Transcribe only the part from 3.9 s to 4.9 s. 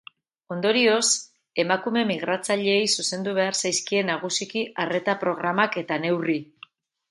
nagusiki